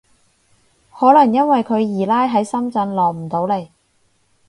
[0.95, 3.69] 可能因為佢二奶喺深圳落唔到嚟